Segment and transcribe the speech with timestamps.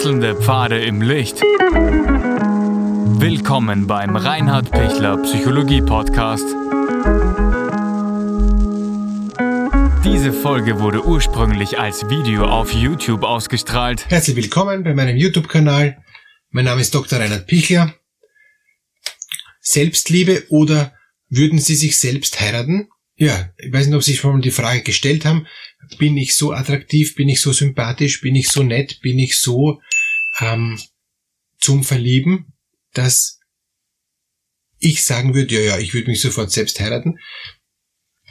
[0.00, 1.42] Wechselnde Pfade im Licht.
[3.20, 6.46] Willkommen beim Reinhard Pichler Psychologie Podcast.
[10.02, 14.08] Diese Folge wurde ursprünglich als Video auf YouTube ausgestrahlt.
[14.08, 16.02] Herzlich willkommen bei meinem YouTube-Kanal.
[16.48, 17.18] Mein Name ist Dr.
[17.18, 17.94] Reinhard Pichler.
[19.60, 20.94] Selbstliebe oder
[21.28, 22.88] würden Sie sich selbst heiraten?
[23.20, 25.46] Ja, ich weiß nicht, ob Sie sich schon die Frage gestellt haben.
[25.98, 27.14] Bin ich so attraktiv?
[27.16, 28.22] Bin ich so sympathisch?
[28.22, 29.00] Bin ich so nett?
[29.02, 29.82] Bin ich so
[30.40, 30.80] ähm,
[31.58, 32.54] zum Verlieben,
[32.94, 33.38] dass
[34.78, 37.18] ich sagen würde, ja, ja, ich würde mich sofort selbst heiraten?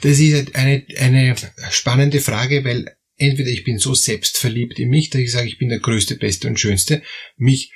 [0.02, 1.36] Das ist eine, eine
[1.70, 5.70] spannende Frage, weil entweder ich bin so selbstverliebt in mich, dass ich sage, ich bin
[5.70, 7.04] der Größte, Beste und Schönste,
[7.38, 7.72] mich,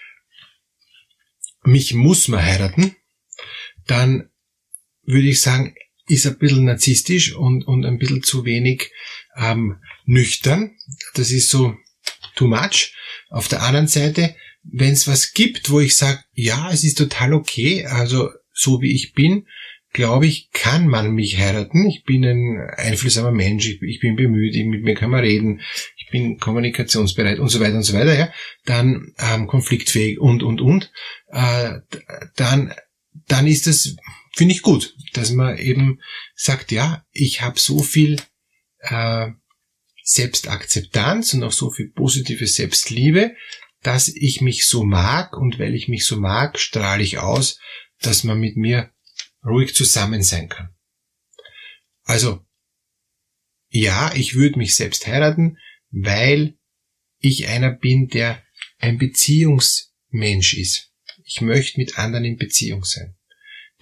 [1.63, 2.95] mich muss man heiraten,
[3.85, 4.31] dann
[5.03, 5.75] würde ich sagen,
[6.07, 8.91] ist ein bisschen narzisstisch und, und ein bisschen zu wenig
[9.37, 10.75] ähm, nüchtern.
[11.15, 11.75] Das ist so
[12.35, 12.93] too much.
[13.29, 17.33] Auf der anderen Seite, wenn es was gibt, wo ich sage, ja, es ist total
[17.33, 19.47] okay, also so wie ich bin,
[19.91, 21.87] glaube ich, kann man mich heiraten.
[21.87, 25.61] Ich bin ein einflusssamer Mensch, ich, ich bin bemüht, mit mir kann man reden,
[25.97, 28.33] ich bin kommunikationsbereit und so weiter und so weiter, ja.
[28.65, 30.91] Dann ähm, konfliktfähig und und und.
[31.31, 31.79] Äh,
[32.35, 32.73] dann
[33.27, 33.95] dann ist das
[34.35, 36.01] finde ich gut, dass man eben
[36.35, 38.21] sagt, ja, ich habe so viel
[38.79, 39.29] äh,
[40.03, 43.35] Selbstakzeptanz und auch so viel positive Selbstliebe,
[43.81, 47.59] dass ich mich so mag und weil ich mich so mag, strahle ich aus,
[48.01, 48.91] dass man mit mir
[49.45, 50.73] ruhig zusammen sein kann.
[52.03, 52.45] Also,
[53.69, 55.57] ja, ich würde mich selbst heiraten,
[55.89, 56.57] weil
[57.19, 58.43] ich einer bin, der
[58.77, 60.91] ein Beziehungsmensch ist.
[61.23, 63.15] Ich möchte mit anderen in Beziehung sein.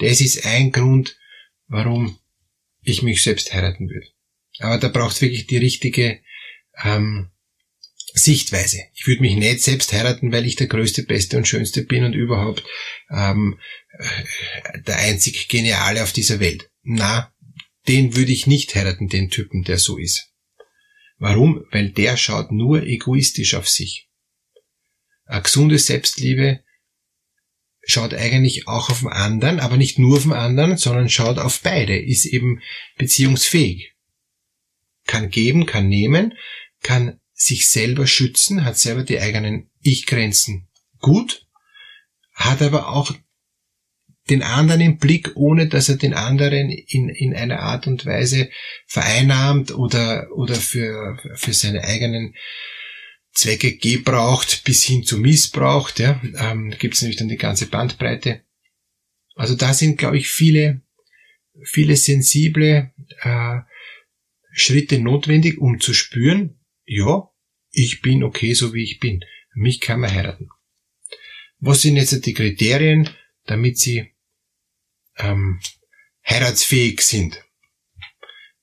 [0.01, 1.15] Das ist ein Grund,
[1.67, 2.17] warum
[2.81, 4.07] ich mich selbst heiraten würde.
[4.59, 6.19] Aber da braucht es wirklich die richtige
[6.83, 7.29] ähm,
[8.13, 8.79] Sichtweise.
[8.95, 12.13] Ich würde mich nicht selbst heiraten, weil ich der größte, beste und schönste bin und
[12.13, 12.63] überhaupt
[13.11, 13.59] ähm,
[13.91, 16.71] äh, der einzig Geniale auf dieser Welt.
[16.81, 17.31] Na,
[17.87, 20.33] den würde ich nicht heiraten, den Typen, der so ist.
[21.19, 21.63] Warum?
[21.71, 24.09] Weil der schaut nur egoistisch auf sich.
[25.25, 26.63] Eine gesunde Selbstliebe
[27.83, 31.61] schaut eigentlich auch auf den anderen, aber nicht nur auf den anderen, sondern schaut auf
[31.61, 32.61] beide, ist eben
[32.97, 33.93] beziehungsfähig.
[35.05, 36.33] Kann geben, kann nehmen,
[36.83, 40.67] kann sich selber schützen, hat selber die eigenen Ich-Grenzen
[40.99, 41.47] gut,
[42.33, 43.11] hat aber auch
[44.29, 48.49] den anderen im Blick, ohne dass er den anderen in, in einer Art und Weise
[48.85, 52.35] vereinnahmt oder, oder für, für seine eigenen
[53.33, 55.99] Zwecke gebraucht bis hin zu missbraucht.
[55.99, 58.41] Ja, ähm, gibt es nämlich dann die ganze Bandbreite.
[59.35, 60.81] Also da sind, glaube ich, viele,
[61.63, 63.59] viele sensible äh,
[64.53, 67.29] Schritte notwendig, um zu spüren, ja,
[67.71, 69.23] ich bin okay, so wie ich bin.
[69.53, 70.49] Mich kann man heiraten.
[71.59, 73.09] Was sind jetzt die Kriterien,
[73.45, 74.11] damit sie
[75.17, 75.59] ähm,
[76.27, 77.43] heiratsfähig sind?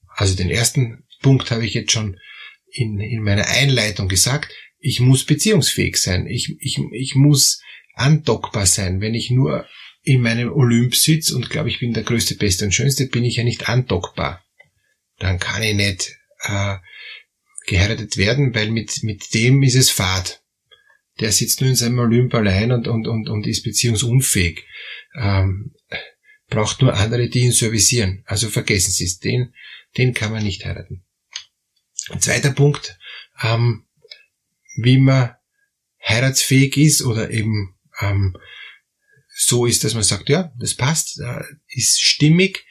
[0.09, 2.19] Also den ersten Punkt habe ich jetzt schon
[2.71, 6.27] in, in meiner Einleitung gesagt, ich muss beziehungsfähig sein.
[6.27, 7.61] Ich, ich, ich muss
[7.95, 9.01] andockbar sein.
[9.01, 9.67] Wenn ich nur
[10.03, 13.37] in meinem Olymp sitze und glaube, ich bin der größte, beste und schönste, bin ich
[13.37, 14.45] ja nicht andockbar.
[15.19, 16.77] Dann kann ich nicht äh,
[17.67, 20.43] geheiratet werden, weil mit, mit dem ist es Fahrt.
[21.21, 24.65] Der sitzt nur in seinem Olymp allein und, und, und, und ist beziehungsunfähig.
[25.21, 25.75] Ähm,
[26.49, 28.23] braucht nur andere, die ihn servicieren.
[28.25, 29.53] Also vergessen Sie es, den,
[29.97, 31.05] den kann man nicht heiraten.
[32.11, 32.99] Ein zweiter Punkt,
[33.43, 33.87] ähm,
[34.77, 35.35] wie man
[36.07, 38.37] heiratsfähig ist oder eben ähm,
[39.35, 42.67] so ist, dass man sagt, ja, das passt, äh, ist stimmig,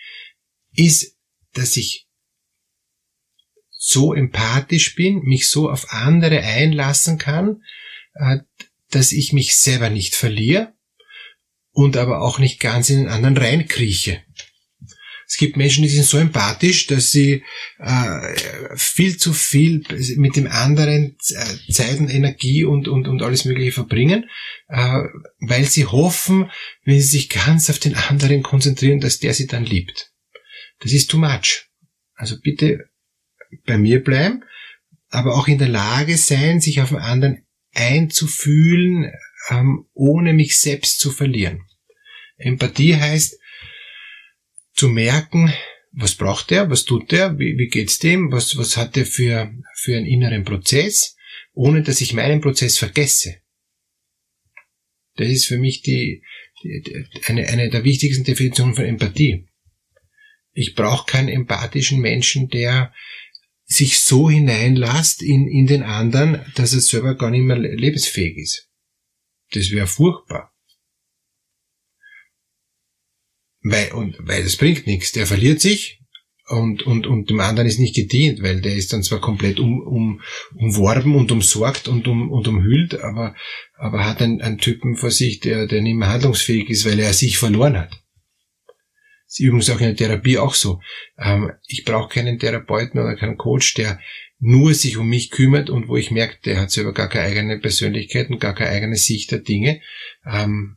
[0.73, 1.15] ist,
[1.53, 2.07] dass ich
[3.69, 7.63] so empathisch bin, mich so auf andere einlassen kann,
[8.15, 8.39] äh,
[8.89, 10.73] dass ich mich selber nicht verliere
[11.71, 14.21] und aber auch nicht ganz in den anderen reinkrieche.
[15.29, 17.43] Es gibt Menschen, die sind so empathisch, dass sie
[17.79, 18.35] äh,
[18.77, 19.83] viel zu viel
[20.15, 24.29] mit dem anderen äh, Zeit und Energie und, und, und alles Mögliche verbringen,
[24.69, 24.99] äh,
[25.39, 26.49] weil sie hoffen,
[26.85, 30.13] wenn sie sich ganz auf den anderen konzentrieren, dass der sie dann liebt.
[30.79, 31.67] Das ist too much.
[32.13, 32.89] Also bitte
[33.65, 34.45] bei mir bleiben,
[35.09, 39.11] aber auch in der Lage sein, sich auf den anderen einzufühlen,
[39.49, 41.63] ähm, ohne mich selbst zu verlieren.
[42.37, 43.37] Empathie heißt,
[44.77, 45.53] zu merken,
[45.91, 49.51] was braucht er, was tut er, wie, wie geht's dem, was, was hat er für,
[49.75, 51.17] für einen inneren Prozess,
[51.53, 53.41] ohne dass ich meinen Prozess vergesse.
[55.15, 56.23] Das ist für mich die,
[56.63, 59.47] die eine, eine der wichtigsten Definitionen von Empathie.
[60.53, 62.93] Ich brauche keinen empathischen Menschen, der
[63.65, 68.69] sich so hineinlasst in, in den anderen, dass er selber gar nicht mehr lebensfähig ist.
[69.51, 70.53] das wäre furchtbar.
[73.69, 75.11] Weil, und, weil das bringt nichts.
[75.11, 75.99] Der verliert sich
[76.47, 79.81] und, und, und dem anderen ist nicht gedient, weil der ist dann zwar komplett um,
[79.81, 80.21] um,
[80.55, 83.35] umworben und umsorgt und, um, und umhüllt, aber,
[83.75, 87.13] aber hat einen, einen Typen vor sich, der, der nicht mehr handlungsfähig ist, weil er
[87.13, 87.91] sich verloren hat.
[87.91, 90.79] Das ist übrigens auch in der Therapie auch so.
[91.17, 93.99] Ähm, ich brauche keinen Therapeuten oder keinen Coach, der
[94.39, 97.59] nur sich um mich kümmert und wo ich merke, der hat selber gar keine eigene
[97.59, 99.81] Persönlichkeit und gar keine eigene Sicht der Dinge.
[100.25, 100.76] Ähm,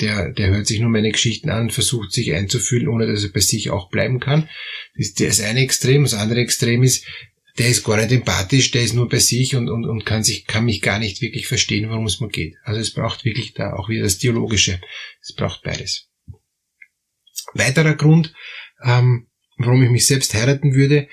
[0.00, 3.40] der, der hört sich nur meine Geschichten an versucht sich einzufühlen, ohne dass er bei
[3.40, 4.48] sich auch bleiben kann.
[4.94, 6.02] Das ist das eine Extrem.
[6.04, 7.04] Das andere Extrem ist,
[7.58, 10.46] der ist gar nicht empathisch, der ist nur bei sich und, und, und kann sich,
[10.46, 12.56] kann mich gar nicht wirklich verstehen, worum es mir geht.
[12.62, 14.80] Also es braucht wirklich da auch wieder das Dialogische.
[15.20, 16.08] Es braucht beides.
[17.52, 18.32] Weiterer Grund,
[18.82, 21.08] ähm, warum ich mich selbst heiraten würde,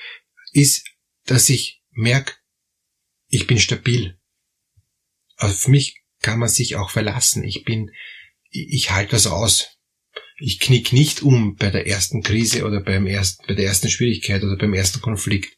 [0.54, 0.88] ist,
[1.25, 2.34] dass ich merke,
[3.28, 4.18] ich bin stabil.
[5.36, 7.44] Auf mich kann man sich auch verlassen.
[7.44, 7.92] Ich bin,
[8.50, 9.78] ich halte das aus.
[10.40, 14.44] Ich knick nicht um bei der ersten Krise oder beim ersten, bei der ersten Schwierigkeit
[14.44, 15.58] oder beim ersten Konflikt.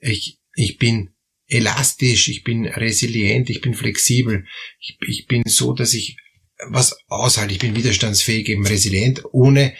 [0.00, 1.14] Ich, ich bin
[1.46, 4.46] elastisch, ich bin resilient, ich bin flexibel.
[4.78, 6.16] Ich, ich bin so, dass ich
[6.68, 7.54] was aushalte.
[7.54, 9.74] Ich bin widerstandsfähig, eben resilient, ohne,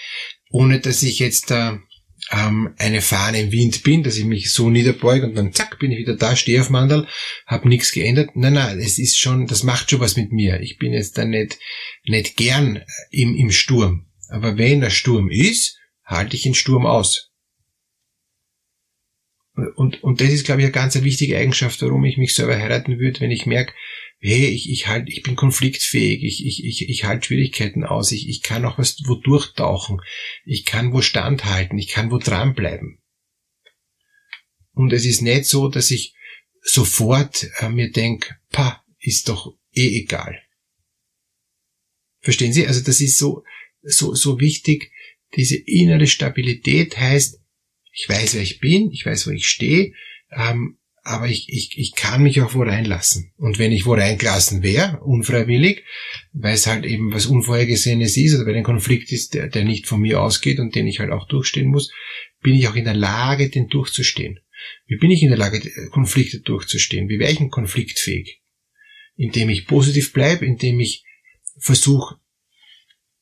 [0.50, 1.76] ohne dass ich jetzt äh,
[2.30, 5.92] ähm, eine Fahne im Wind bin, dass ich mich so niederbeuge und dann zack, bin
[5.92, 7.06] ich wieder da, stehe auf Mandel,
[7.46, 8.30] habe nichts geändert.
[8.34, 10.60] Nein, nein, es ist schon, das macht schon was mit mir.
[10.60, 11.58] Ich bin jetzt dann nicht,
[12.04, 14.06] nicht gern im, im Sturm.
[14.28, 17.30] Aber wenn der Sturm ist, halte ich den Sturm aus.
[19.76, 22.98] Und, und das ist, glaube ich, eine ganz wichtige Eigenschaft, warum ich mich selber heiraten
[22.98, 23.72] würde, wenn ich merke,
[24.24, 28.26] hey, ich, ich halt, ich bin konfliktfähig, ich, ich, ich, ich halte Schwierigkeiten aus, ich,
[28.28, 30.00] ich kann auch was wo durchtauchen,
[30.46, 33.02] ich kann wo standhalten, ich kann wo dranbleiben.
[34.72, 36.14] Und es ist nicht so, dass ich
[36.62, 40.40] sofort äh, mir denke, pa, ist doch eh egal.
[42.20, 42.66] Verstehen Sie?
[42.66, 43.44] Also das ist so,
[43.82, 44.90] so, so wichtig.
[45.36, 47.40] Diese innere Stabilität heißt,
[47.92, 49.92] ich weiß, wer ich bin, ich weiß, wo ich stehe,
[50.30, 53.30] ähm, aber ich, ich, ich kann mich auch wo reinlassen.
[53.36, 55.84] Und wenn ich wo reingelassen wäre, unfreiwillig,
[56.32, 59.86] weil es halt eben was Unvorhergesehenes ist oder weil ein Konflikt ist, der, der nicht
[59.86, 61.92] von mir ausgeht und den ich halt auch durchstehen muss,
[62.42, 64.40] bin ich auch in der Lage, den durchzustehen.
[64.86, 65.60] Wie bin ich in der Lage,
[65.90, 67.10] Konflikte durchzustehen?
[67.10, 68.40] Wie wäre ich konfliktfähig?
[69.14, 71.04] Indem ich positiv bleibe, indem ich
[71.58, 72.16] versuche,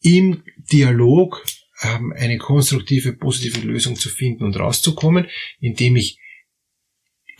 [0.00, 1.44] im Dialog
[1.82, 5.26] ähm, eine konstruktive, positive Lösung zu finden und rauszukommen,
[5.58, 6.20] indem ich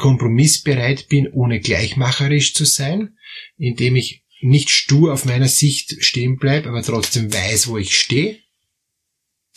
[0.03, 3.17] kompromissbereit bin, ohne gleichmacherisch zu sein,
[3.57, 8.41] indem ich nicht stur auf meiner Sicht stehen bleibe, aber trotzdem weiß, wo ich stehe.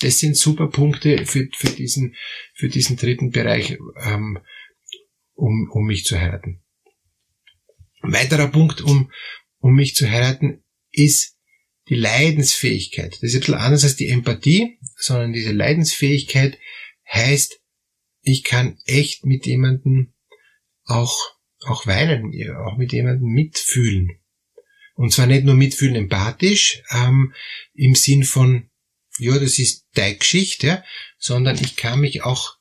[0.02, 2.16] Das sind super Punkte für, für, diesen,
[2.54, 4.38] für diesen dritten Bereich, ähm,
[5.34, 6.62] um, um mich zu heiraten.
[8.02, 9.12] Ein weiterer Punkt, um,
[9.58, 11.40] um mich zu heiraten, ist
[11.90, 13.14] die Leidensfähigkeit.
[13.14, 16.60] Das ist ein bisschen anders als die Empathie, sondern diese Leidensfähigkeit
[17.12, 17.60] heißt,
[18.22, 20.15] ich kann echt mit jemandem
[20.86, 21.18] auch,
[21.66, 24.20] auch weinen, auch mit jemandem mitfühlen.
[24.96, 27.34] Und zwar nicht nur mitfühlen empathisch, ähm,
[27.74, 28.70] im Sinn von,
[29.18, 30.84] ja, das ist deine Geschichte, ja,
[31.18, 32.58] sondern ich kann mich auch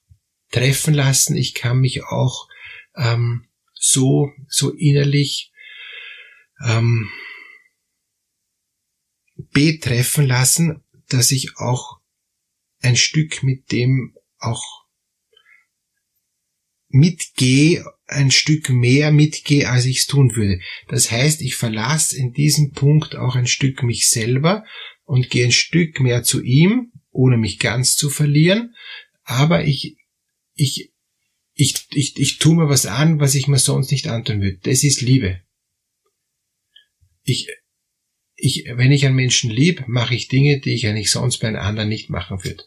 [0.50, 2.48] treffen lassen, ich kann mich auch
[2.96, 5.52] ähm, so, so innerlich
[6.64, 7.10] ähm,
[9.36, 11.98] betreffen lassen, dass ich auch
[12.80, 14.83] ein Stück mit dem auch
[16.94, 20.60] mitgehe ein Stück mehr mitgehe, als ich es tun würde.
[20.88, 24.64] Das heißt, ich verlasse in diesem Punkt auch ein Stück mich selber
[25.04, 28.74] und gehe ein Stück mehr zu ihm, ohne mich ganz zu verlieren.
[29.24, 29.96] Aber ich,
[30.54, 30.92] ich,
[31.54, 34.58] ich, ich, ich tue mir was an, was ich mir sonst nicht antun würde.
[34.62, 35.40] Das ist Liebe.
[37.22, 37.48] Ich,
[38.36, 41.60] ich, wenn ich einen Menschen lieb, mache ich Dinge, die ich eigentlich sonst bei einem
[41.60, 42.64] anderen nicht machen würde.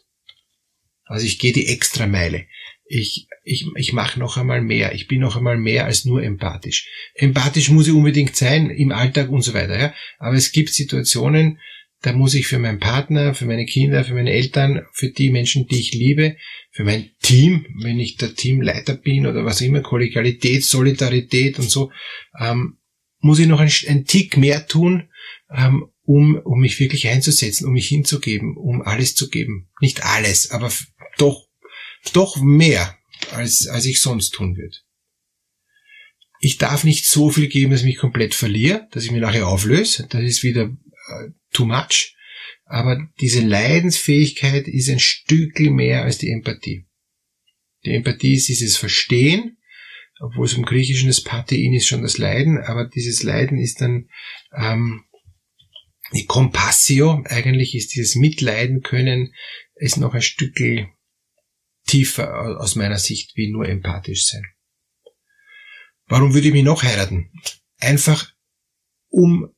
[1.04, 2.46] Also ich gehe die extra Meile
[2.88, 6.88] ich, ich, ich mache noch einmal mehr, ich bin noch einmal mehr als nur empathisch.
[7.14, 9.94] Empathisch muss ich unbedingt sein im Alltag und so weiter, ja.
[10.18, 11.58] Aber es gibt Situationen,
[12.00, 15.66] da muss ich für meinen Partner, für meine Kinder, für meine Eltern, für die Menschen,
[15.66, 16.36] die ich liebe,
[16.70, 21.90] für mein Team, wenn ich der Teamleiter bin oder was immer, Kollegialität, Solidarität und so,
[22.38, 22.78] ähm,
[23.20, 25.08] muss ich noch ein, ein Tick mehr tun,
[25.52, 29.68] ähm, um, um mich wirklich einzusetzen, um mich hinzugeben, um alles zu geben.
[29.80, 30.70] Nicht alles, aber
[31.18, 31.47] doch
[32.12, 32.96] doch mehr,
[33.32, 34.76] als, als ich sonst tun würde.
[36.40, 39.48] Ich darf nicht so viel geben, dass ich mich komplett verliere, dass ich mich nachher
[39.48, 40.06] auflöse.
[40.08, 42.14] Das ist wieder äh, too much.
[42.64, 46.86] Aber diese Leidensfähigkeit ist ein Stückel mehr als die Empathie.
[47.84, 49.58] Die Empathie ist dieses Verstehen,
[50.20, 54.08] obwohl es im Griechischen das Pathein ist schon das Leiden, aber dieses Leiden ist dann
[54.52, 55.04] ähm,
[56.12, 59.34] die Compassio, eigentlich ist dieses Mitleiden können,
[59.76, 60.54] ist noch ein Stück
[61.88, 64.44] tiefer aus meiner Sicht wie nur empathisch sein.
[66.06, 67.30] Warum würde ich mich noch heiraten?
[67.78, 68.32] Einfach
[69.08, 69.52] um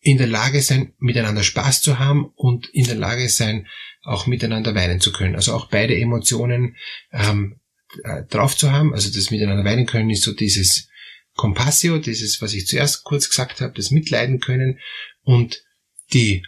[0.00, 3.68] in der Lage sein, miteinander Spaß zu haben und in der Lage sein,
[4.02, 5.36] auch miteinander weinen zu können.
[5.36, 6.76] Also auch beide Emotionen
[7.12, 7.60] ähm,
[8.02, 8.92] äh, drauf zu haben.
[8.94, 10.88] Also das miteinander weinen können ist so dieses
[11.34, 14.80] Compassio, dieses, was ich zuerst kurz gesagt habe, das Mitleiden können
[15.22, 15.62] und
[16.12, 16.44] die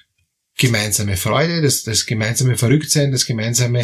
[0.57, 3.83] gemeinsame Freude, das, das gemeinsame Verrücktsein, das gemeinsame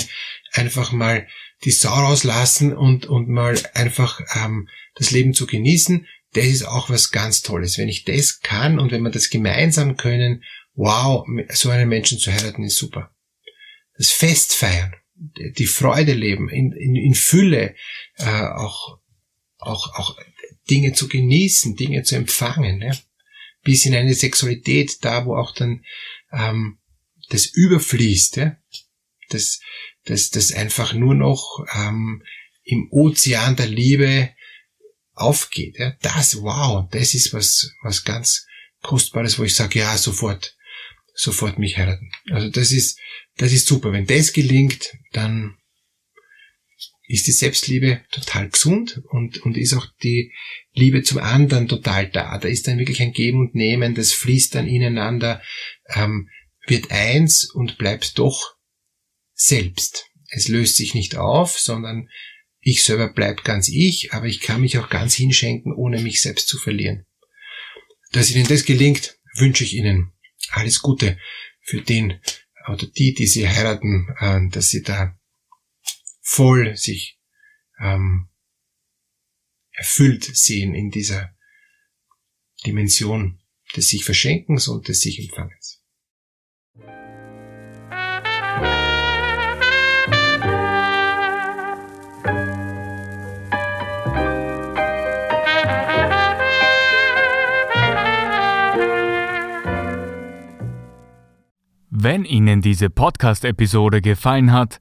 [0.52, 1.26] einfach mal
[1.64, 6.90] die Sau rauslassen und, und mal einfach ähm, das Leben zu genießen, das ist auch
[6.90, 7.76] was ganz Tolles.
[7.76, 12.32] Wenn ich das kann und wenn wir das gemeinsam können, wow, so einen Menschen zu
[12.32, 13.10] heiraten ist super.
[13.96, 17.74] Das Fest feiern, die Freude leben, in, in, in Fülle,
[18.16, 18.98] äh, auch,
[19.58, 20.16] auch, auch
[20.70, 22.92] Dinge zu genießen, Dinge zu empfangen, ja?
[23.62, 25.84] bis in eine Sexualität, da wo auch dann
[26.32, 26.78] ähm,
[27.28, 28.56] das überfließt, ja?
[29.30, 29.60] das,
[30.04, 32.22] das, das einfach nur noch ähm,
[32.64, 34.30] im Ozean der Liebe
[35.14, 35.78] aufgeht.
[35.78, 35.92] Ja?
[36.02, 38.46] Das, wow, das ist was, was ganz
[38.82, 40.56] Kostbares, wo ich sage, ja, sofort,
[41.14, 42.10] sofort mich heiraten.
[42.30, 42.98] Also das ist,
[43.36, 43.92] das ist super.
[43.92, 45.56] Wenn das gelingt, dann
[47.10, 50.32] ist die Selbstliebe total gesund und, und ist auch die
[50.72, 52.38] Liebe zum anderen total da.
[52.38, 55.42] Da ist dann wirklich ein Geben und Nehmen, das fließt dann ineinander,
[55.88, 56.28] ähm,
[56.66, 58.54] wird eins und bleibt doch
[59.34, 60.06] selbst.
[60.30, 62.08] Es löst sich nicht auf, sondern
[62.60, 66.46] ich selber bleib ganz ich, aber ich kann mich auch ganz hinschenken, ohne mich selbst
[66.46, 67.06] zu verlieren.
[68.12, 70.12] Dass Ihnen das gelingt, wünsche ich Ihnen
[70.50, 71.18] alles Gute
[71.60, 72.20] für den
[72.68, 75.18] oder die, die Sie heiraten, äh, dass Sie da
[76.20, 77.18] voll sich
[77.80, 78.28] ähm,
[79.72, 81.34] erfüllt sehen in dieser
[82.66, 83.40] Dimension
[83.74, 85.82] des sich Verschenkens und des sich Empfangens.
[102.02, 104.80] Wenn Ihnen diese Podcast-Episode gefallen hat,